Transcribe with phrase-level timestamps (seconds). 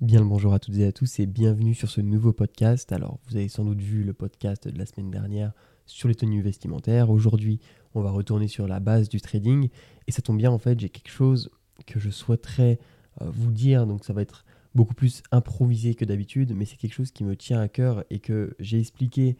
[0.00, 2.90] Bien le bonjour à toutes et à tous et bienvenue sur ce nouveau podcast.
[2.90, 5.52] Alors vous avez sans doute vu le podcast de la semaine dernière
[5.84, 7.10] sur les tenues vestimentaires.
[7.10, 7.60] Aujourd'hui
[7.92, 9.68] on va retourner sur la base du trading
[10.06, 11.50] et ça tombe bien en fait j'ai quelque chose
[11.86, 12.78] que je souhaiterais
[13.20, 16.94] euh, vous dire donc ça va être beaucoup plus improvisé que d'habitude mais c'est quelque
[16.94, 19.36] chose qui me tient à cœur et que j'ai expliqué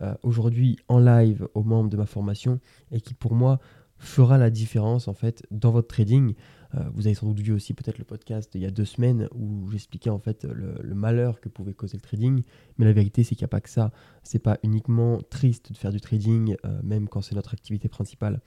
[0.00, 2.60] euh, aujourd'hui en live aux membres de ma formation
[2.92, 3.58] et qui pour moi
[3.98, 6.34] fera la différence en fait dans votre trading.
[6.74, 9.28] Euh, vous avez sans doute vu aussi peut-être le podcast il y a deux semaines
[9.34, 12.42] où j'expliquais en fait le, malheur que pouvait causer le trading.
[12.78, 13.92] Mais la vérité c'est qu'il n'y a pas que ça.
[14.22, 18.40] C'est pas uniquement triste de faire du trading, euh, même quand c'est notre activité principale.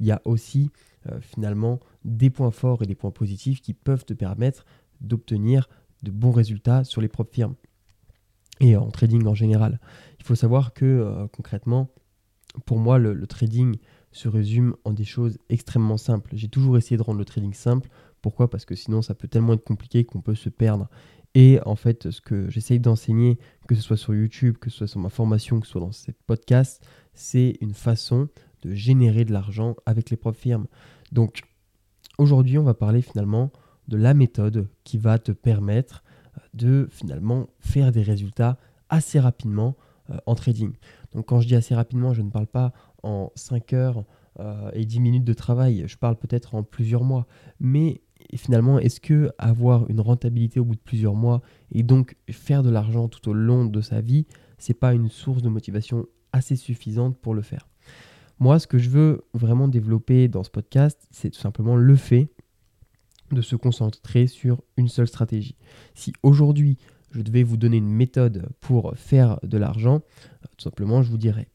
[0.00, 0.70] Il y a aussi
[1.20, 4.64] finalement des points forts et des points positifs qui peuvent te permettre
[5.02, 5.68] d'obtenir
[6.02, 7.56] de bons résultats sur les propres firmes
[8.60, 9.80] et en trading en général.
[10.18, 11.90] Il faut savoir que euh, concrètement,
[12.66, 13.76] pour moi, le, trading
[14.14, 16.30] se résume en des choses extrêmement simples.
[16.34, 17.90] J'ai toujours essayé de rendre le trading simple.
[18.22, 18.48] Pourquoi?
[18.48, 20.88] Parce que sinon, ça peut tellement être compliqué qu'on peut se perdre.
[21.34, 24.86] Et en fait, ce que j'essaye d'enseigner, que ce soit sur YouTube, que ce soit
[24.86, 28.28] sur ma formation, que ce soit dans ces podcasts, c'est une façon
[28.62, 30.68] de générer de l'argent avec les propres firmes.
[31.10, 31.42] Donc,
[32.16, 33.50] aujourd'hui, on va parler finalement
[33.88, 36.04] de la méthode qui va te permettre
[36.54, 39.76] de finalement faire des résultats assez rapidement
[40.26, 40.72] en trading.
[41.12, 44.04] Donc quand je dis assez rapidement, je ne parle pas en 5 heures
[44.40, 47.26] euh, et 10 minutes de travail, je parle peut-être en plusieurs mois.
[47.60, 48.00] Mais
[48.34, 52.70] finalement, est-ce que avoir une rentabilité au bout de plusieurs mois et donc faire de
[52.70, 54.26] l'argent tout au long de sa vie,
[54.58, 57.68] c'est pas une source de motivation assez suffisante pour le faire?
[58.40, 62.28] Moi, ce que je veux vraiment développer dans ce podcast, c'est tout simplement le fait
[63.30, 65.56] de se concentrer sur une seule stratégie.
[65.94, 66.76] Si aujourd'hui
[67.14, 71.18] je devais vous donner une méthode pour faire de l'argent, euh, tout simplement je vous
[71.18, 71.48] dirais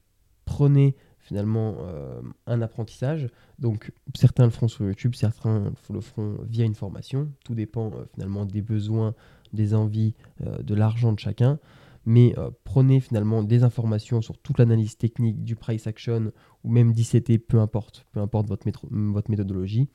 [0.45, 3.29] prenez finalement euh, un apprentissage.
[3.59, 7.31] Donc certains le feront sur YouTube, certains le feront via une formation.
[7.45, 9.13] Tout dépend euh, finalement des besoins,
[9.53, 11.59] des envies, de l'argent de chacun.
[12.05, 16.31] Mais prenez finalement des informations sur toute l'analyse technique du price action
[16.63, 19.89] ou même d'ICT, peu importe, peu importe votre, votre méthodologie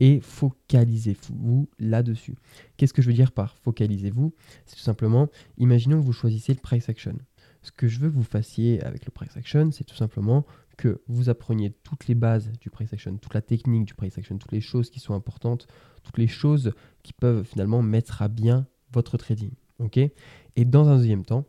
[0.00, 2.36] et focalisez-vous là-dessus.
[2.76, 4.34] Qu'est-ce que je veux dire par focalisez-vous?
[4.66, 7.16] C'est tout simplement, imaginons que vous choisissez le price action.
[7.62, 10.44] Ce que je veux que vous fassiez avec le price action, c'est tout simplement
[10.76, 14.36] que vous appreniez toutes les bases du price action, toute la technique du price action,
[14.38, 15.66] toutes les choses qui sont importantes,
[16.04, 19.50] toutes les choses qui peuvent finalement mettre à bien votre trading.
[19.78, 19.98] ok?
[19.98, 21.44] Et dans un deuxième temps,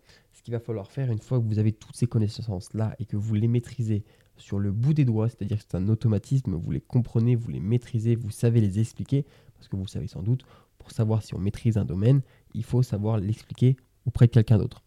[0.51, 3.47] va falloir faire une fois que vous avez toutes ces connaissances-là et que vous les
[3.47, 4.03] maîtrisez
[4.37, 7.59] sur le bout des doigts, c'est-à-dire que c'est un automatisme, vous les comprenez, vous les
[7.59, 9.25] maîtrisez, vous savez les expliquer,
[9.55, 10.43] parce que vous savez sans doute,
[10.77, 12.21] pour savoir si on maîtrise un domaine,
[12.53, 13.75] il faut savoir l'expliquer
[14.05, 14.83] auprès de quelqu'un d'autre.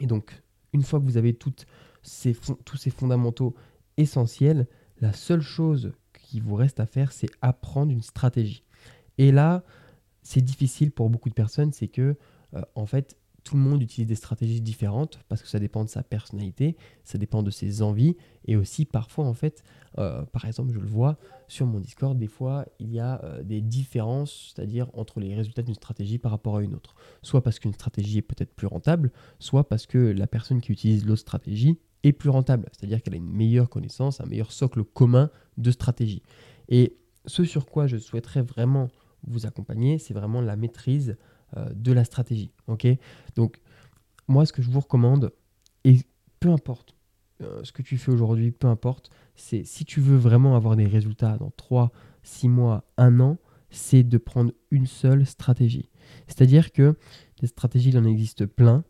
[0.00, 0.42] Et donc,
[0.72, 1.66] une fois que vous avez toutes
[2.02, 3.54] ces tous ces fondamentaux
[3.96, 4.68] essentiels,
[5.00, 8.62] la seule chose qui vous reste à faire, c'est apprendre une stratégie.
[9.18, 9.64] Et là,
[10.22, 12.16] c'est difficile pour beaucoup de personnes, c'est que,
[12.54, 15.88] euh, en fait, tout le monde utilise des stratégies différentes parce que ça dépend de
[15.88, 19.62] sa personnalité, ça dépend de ses envies et aussi parfois en fait,
[19.98, 23.44] euh, par exemple je le vois sur mon Discord, des fois il y a euh,
[23.44, 26.96] des différences, c'est-à-dire entre les résultats d'une stratégie par rapport à une autre.
[27.22, 31.06] Soit parce qu'une stratégie est peut-être plus rentable, soit parce que la personne qui utilise
[31.06, 35.30] l'autre stratégie est plus rentable, c'est-à-dire qu'elle a une meilleure connaissance, un meilleur socle commun
[35.56, 36.22] de stratégie.
[36.68, 36.96] Et
[37.26, 38.88] ce sur quoi je souhaiterais vraiment
[39.24, 41.16] vous accompagner, c'est vraiment la maîtrise
[41.74, 42.52] de la stratégie.
[42.66, 42.86] ok?
[43.34, 43.60] Donc,
[44.28, 45.32] moi, ce que je vous recommande,
[45.84, 46.00] et
[46.40, 46.96] peu importe
[47.42, 50.86] euh, ce que tu fais aujourd'hui, peu importe, c'est si tu veux vraiment avoir des
[50.86, 51.92] résultats dans 3,
[52.22, 53.38] 6 mois, 1 an,
[53.70, 55.90] c'est de prendre une seule stratégie.
[56.28, 56.96] C'est-à-dire que
[57.40, 58.84] des stratégies, il en existe plein,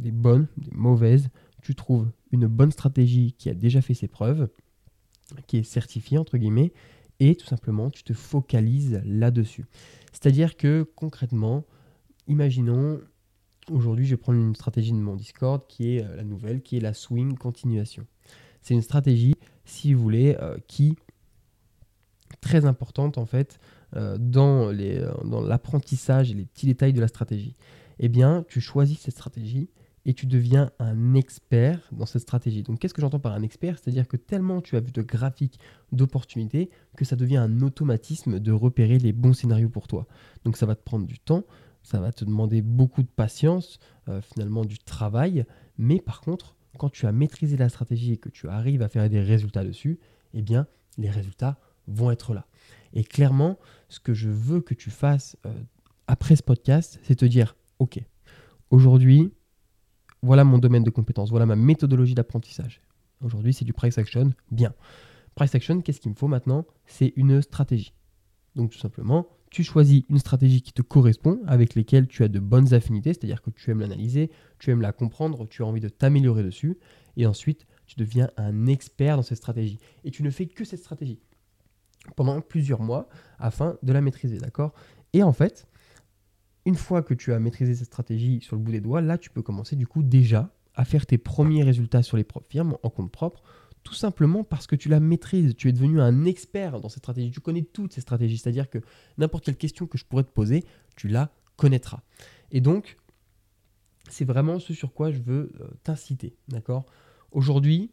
[0.00, 1.28] des bonnes, des mauvaises.
[1.62, 4.48] Tu trouves une bonne stratégie qui a déjà fait ses preuves,
[5.46, 6.72] qui est certifiée, entre guillemets,
[7.20, 9.66] et tout simplement, tu te focalises là-dessus.
[10.12, 11.64] C'est-à-dire que concrètement,
[12.26, 13.00] imaginons,
[13.70, 16.76] aujourd'hui, je vais prendre une stratégie de mon Discord qui est euh, la nouvelle, qui
[16.76, 18.06] est la swing continuation.
[18.62, 20.96] C'est une stratégie, si vous voulez, euh, qui
[22.40, 23.58] très importante en fait
[23.96, 27.56] euh, dans l'apprentissage et les petits détails de la stratégie.
[27.98, 29.68] Eh bien, tu choisis cette stratégie
[30.06, 32.62] et tu deviens un expert dans cette stratégie.
[32.62, 33.78] Donc qu'est-ce que j'entends par un expert?
[33.78, 35.58] C'est-à-dire que tellement tu as vu de graphiques
[35.92, 40.06] d'opportunités que ça devient un automatisme de repérer les bons scénarios pour toi.
[40.44, 41.44] Donc ça va te prendre du temps,
[41.82, 45.44] ça va te demander beaucoup de patience, euh, finalement du travail,
[45.76, 49.08] mais par contre, quand tu as maîtrisé la stratégie et que tu arrives à faire
[49.08, 49.98] des résultats dessus,
[50.34, 50.66] eh bien
[50.98, 52.46] les résultats vont être là.
[52.92, 53.58] Et clairement,
[53.88, 55.52] ce que je veux que tu fasses euh,
[56.06, 58.00] après ce podcast, c'est te dire, ok,
[58.70, 59.32] aujourd'hui,
[60.22, 62.80] voilà mon domaine de compétence, voilà ma méthodologie d'apprentissage.
[63.22, 64.32] Aujourd'hui, c'est du price action.
[64.50, 64.72] Bien.
[65.34, 66.66] Price action, qu'est-ce qu'il me faut maintenant?
[66.86, 67.92] C'est une stratégie.
[68.56, 72.38] Donc tout simplement, tu choisis une stratégie qui te correspond, avec lesquelles tu as de
[72.38, 75.88] bonnes affinités, c'est-à-dire que tu aimes l'analyser, tu aimes la comprendre, tu as envie de
[75.88, 76.78] t'améliorer dessus,
[77.16, 79.78] et ensuite tu deviens un expert dans cette stratégie.
[80.04, 81.18] Et tu ne fais que cette stratégie
[82.16, 83.08] pendant plusieurs mois
[83.38, 84.72] afin de la maîtriser, d'accord?
[85.12, 85.66] Et en fait,
[86.66, 89.30] une fois que tu as maîtrisé cette stratégie sur le bout des doigts, là tu
[89.30, 92.90] peux commencer du coup déjà à faire tes premiers résultats sur les propres firmes en
[92.90, 93.42] compte propre
[93.82, 97.30] tout simplement parce que tu la maîtrises, tu es devenu un expert dans cette stratégie,
[97.30, 98.78] tu connais toutes ces stratégies, c'est-à-dire que
[99.18, 100.64] n'importe quelle question que je pourrais te poser,
[100.96, 102.02] tu la connaîtras.
[102.50, 102.98] Et donc,
[104.08, 106.84] c'est vraiment ce sur quoi je veux euh, t'inciter, d'accord?
[107.32, 107.92] Aujourd'hui,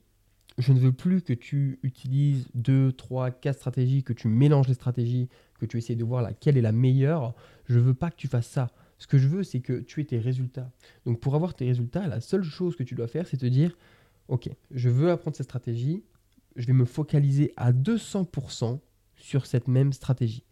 [0.58, 4.74] je ne veux plus que tu utilises 2, 3, 4 stratégies, que tu mélanges les
[4.74, 7.36] stratégies, que tu essayes de voir laquelle est la meilleure.
[7.66, 8.72] Je ne veux pas que tu fasses ça.
[8.98, 10.72] Ce que je veux, c'est que tu aies tes résultats.
[11.06, 13.78] Donc pour avoir tes résultats, la seule chose que tu dois faire, c'est te dire,
[14.28, 16.04] ok, je veux apprendre cette stratégie,
[16.56, 18.80] je vais me focaliser à 200%
[19.16, 20.44] sur cette même stratégie.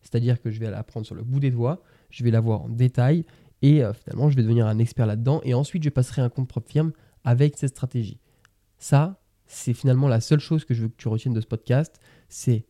[0.00, 2.68] C'est-à-dire que je vais l'apprendre sur le bout des doigts, je vais la voir en
[2.70, 3.24] détail
[3.60, 6.48] et euh, finalement je vais devenir un expert là-dedans et ensuite je passerai un compte
[6.48, 6.92] propre firme
[7.24, 8.18] avec cette stratégie.
[8.78, 9.21] Ça,
[9.52, 12.64] c'est finalement la seule chose que je veux que tu retiennes de ce podcast, c'est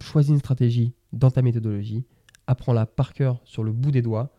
[0.00, 2.04] choisis une stratégie dans ta méthodologie,
[2.48, 4.34] apprends-la par cœur sur le bout des doigts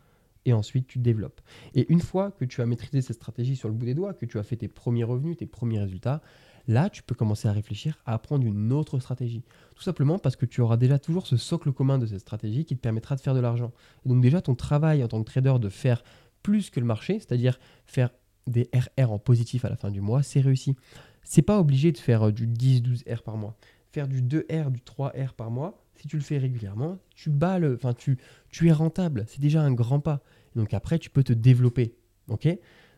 [0.45, 1.39] et ensuite tu développes.
[1.73, 4.25] Et une fois que tu as maîtrisé cette stratégie sur le bout des doigts, que
[4.25, 6.21] tu as fait tes premiers revenus, tes premiers résultats,
[6.67, 9.45] là tu peux commencer à réfléchir à apprendre une autre stratégie.
[9.75, 12.75] Tout simplement parce que tu auras déjà toujours ce socle commun de cette stratégie qui
[12.75, 13.71] te permettra de faire de l'argent.
[14.05, 16.03] donc déjà ton travail en tant que trader de faire
[16.41, 18.09] plus que le marché, c'est-à-dire faire
[18.47, 20.75] des RR en positif à la fin du mois, c'est réussi.
[21.23, 23.55] C'est pas obligé de faire euh, du 10-12 R par mois.
[23.91, 27.93] Faire du 2R, du 3R par mois, si tu le fais régulièrement, tu bats enfin
[27.93, 28.17] tu,
[28.49, 29.25] tu es rentable.
[29.27, 30.21] C'est déjà un grand pas.
[30.55, 31.95] Donc après, tu peux te développer.
[32.27, 32.47] Ok?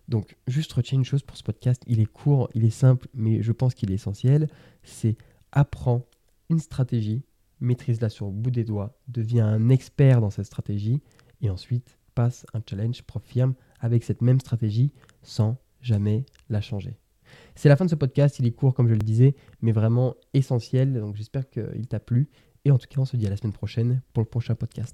[0.07, 1.83] Donc juste retiens une chose pour ce podcast.
[1.88, 4.48] Il est court, il est simple, mais je pense qu'il est essentiel.
[4.83, 5.18] C'est
[5.51, 6.06] apprends
[6.50, 7.24] une stratégie,
[7.60, 11.01] maîtrise-la sur le bout des doigts, deviens un expert dans cette stratégie
[11.42, 16.98] et ensuite passe un challenge firme avec cette même stratégie sans jamais la changer.
[17.56, 20.16] C'est la fin de ce podcast, il est court comme je le disais, mais vraiment
[20.34, 22.30] essentiel, donc j'espère qu'il t'a plu
[22.66, 24.94] et en tout cas, on se dit à la semaine prochaine pour le prochain podcast.